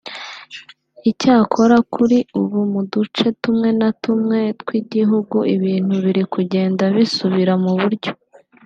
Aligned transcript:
Icyakora 1.11 1.77
kuri 1.93 2.17
ubu 2.39 2.59
mu 2.71 2.81
duce 2.91 3.25
tumwe 3.41 3.69
na 3.79 3.89
tumwe 4.01 4.39
tw’igihugu 4.61 5.37
ibintu 5.55 5.93
biri 6.03 6.23
kugenda 6.33 6.83
bisubira 6.95 7.53
mu 7.63 7.73
buryo 7.79 8.11